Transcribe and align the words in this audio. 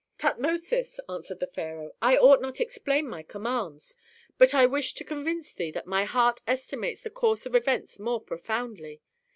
"Tutmosis," 0.17 0.99
answered 1.07 1.39
the 1.39 1.45
pharaoh, 1.45 1.91
"I 2.01 2.15
might 2.15 2.41
not 2.41 2.59
explain 2.59 3.07
my 3.07 3.21
commands, 3.21 3.95
but 4.39 4.51
I 4.55 4.65
wish 4.65 4.95
to 4.95 5.03
convince 5.03 5.53
thee 5.53 5.69
that 5.73 5.85
my 5.85 6.05
heart 6.05 6.41
estimates 6.47 7.01
the 7.01 7.11
course 7.11 7.45
of 7.45 7.53
events 7.53 7.99
more 7.99 8.19
profoundly. 8.19 9.03